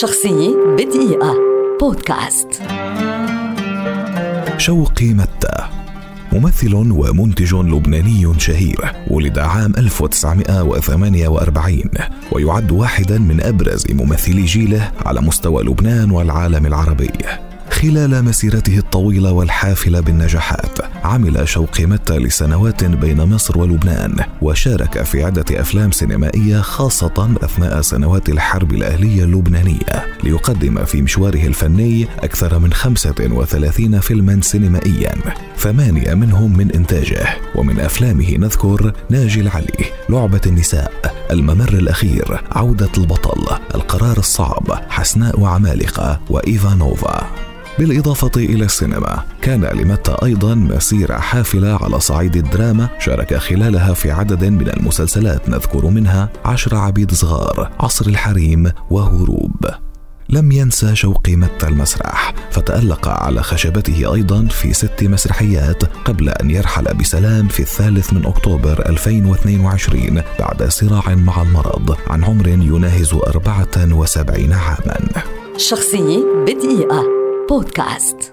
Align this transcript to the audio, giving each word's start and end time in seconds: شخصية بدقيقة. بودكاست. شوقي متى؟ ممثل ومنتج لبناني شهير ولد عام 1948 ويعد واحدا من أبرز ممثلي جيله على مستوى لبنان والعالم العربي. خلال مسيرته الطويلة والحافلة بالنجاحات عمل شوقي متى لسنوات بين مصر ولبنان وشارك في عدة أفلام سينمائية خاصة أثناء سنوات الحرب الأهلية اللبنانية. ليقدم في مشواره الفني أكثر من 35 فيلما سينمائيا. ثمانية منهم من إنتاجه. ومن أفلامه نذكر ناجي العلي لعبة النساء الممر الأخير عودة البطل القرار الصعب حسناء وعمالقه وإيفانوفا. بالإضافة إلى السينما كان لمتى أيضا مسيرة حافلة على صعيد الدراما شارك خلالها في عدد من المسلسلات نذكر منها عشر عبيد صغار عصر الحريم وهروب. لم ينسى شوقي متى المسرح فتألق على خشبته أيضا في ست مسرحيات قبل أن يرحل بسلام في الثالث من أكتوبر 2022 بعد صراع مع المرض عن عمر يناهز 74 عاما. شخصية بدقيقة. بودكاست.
شخصية 0.00 0.50
بدقيقة. 0.78 1.34
بودكاست. 1.80 2.48
شوقي 4.58 5.14
متى؟ 5.14 5.68
ممثل 6.32 6.74
ومنتج 6.74 7.54
لبناني 7.54 8.34
شهير 8.38 8.92
ولد 9.10 9.38
عام 9.38 9.72
1948 9.78 11.82
ويعد 12.32 12.72
واحدا 12.72 13.18
من 13.18 13.42
أبرز 13.42 13.84
ممثلي 13.90 14.44
جيله 14.44 14.90
على 15.06 15.20
مستوى 15.20 15.62
لبنان 15.62 16.10
والعالم 16.10 16.66
العربي. 16.66 17.10
خلال 17.70 18.24
مسيرته 18.24 18.78
الطويلة 18.78 19.32
والحافلة 19.32 20.00
بالنجاحات 20.00 20.78
عمل 21.04 21.48
شوقي 21.48 21.86
متى 21.86 22.18
لسنوات 22.18 22.84
بين 22.84 23.22
مصر 23.22 23.58
ولبنان 23.58 24.16
وشارك 24.42 25.02
في 25.02 25.24
عدة 25.24 25.60
أفلام 25.60 25.90
سينمائية 25.90 26.60
خاصة 26.60 27.36
أثناء 27.42 27.80
سنوات 27.80 28.28
الحرب 28.28 28.72
الأهلية 28.72 29.24
اللبنانية. 29.24 30.06
ليقدم 30.24 30.84
في 30.84 31.02
مشواره 31.02 31.46
الفني 31.46 32.06
أكثر 32.18 32.58
من 32.58 32.72
35 32.72 34.00
فيلما 34.00 34.40
سينمائيا. 34.40 35.14
ثمانية 35.58 36.14
منهم 36.14 36.56
من 36.56 36.72
إنتاجه. 36.72 37.26
ومن 37.54 37.80
أفلامه 37.80 38.36
نذكر 38.38 38.92
ناجي 39.10 39.40
العلي 39.40 39.84
لعبة 40.08 40.40
النساء 40.46 40.92
الممر 41.30 41.72
الأخير 41.72 42.40
عودة 42.52 42.90
البطل 42.98 43.56
القرار 43.74 44.18
الصعب 44.18 44.70
حسناء 44.88 45.40
وعمالقه 45.40 46.20
وإيفانوفا. 46.30 47.41
بالإضافة 47.78 48.30
إلى 48.36 48.64
السينما 48.64 49.24
كان 49.42 49.64
لمتى 49.64 50.16
أيضا 50.22 50.54
مسيرة 50.54 51.18
حافلة 51.18 51.78
على 51.82 52.00
صعيد 52.00 52.36
الدراما 52.36 52.88
شارك 52.98 53.34
خلالها 53.34 53.94
في 53.94 54.10
عدد 54.10 54.44
من 54.44 54.68
المسلسلات 54.68 55.48
نذكر 55.48 55.86
منها 55.86 56.28
عشر 56.44 56.76
عبيد 56.76 57.14
صغار 57.14 57.70
عصر 57.80 58.06
الحريم 58.06 58.72
وهروب. 58.90 59.66
لم 60.28 60.52
ينسى 60.52 60.94
شوقي 60.94 61.36
متى 61.36 61.68
المسرح 61.68 62.34
فتألق 62.50 63.08
على 63.08 63.42
خشبته 63.42 64.14
أيضا 64.14 64.46
في 64.46 64.72
ست 64.72 65.02
مسرحيات 65.04 65.84
قبل 65.84 66.28
أن 66.28 66.50
يرحل 66.50 66.94
بسلام 66.94 67.48
في 67.48 67.60
الثالث 67.60 68.12
من 68.12 68.26
أكتوبر 68.26 68.88
2022 68.88 70.22
بعد 70.38 70.68
صراع 70.68 71.14
مع 71.14 71.42
المرض 71.42 71.96
عن 72.06 72.24
عمر 72.24 72.48
يناهز 72.48 73.14
74 73.14 74.52
عاما. 74.52 74.98
شخصية 75.56 76.24
بدقيقة. 76.46 77.11
بودكاست. 77.52 78.31